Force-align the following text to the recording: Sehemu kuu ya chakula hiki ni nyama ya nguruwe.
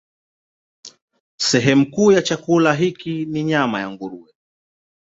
Sehemu 1.37 1.91
kuu 1.91 2.11
ya 2.11 2.21
chakula 2.21 2.73
hiki 2.73 3.25
ni 3.25 3.43
nyama 3.43 3.79
ya 3.79 3.89
nguruwe. 3.91 4.31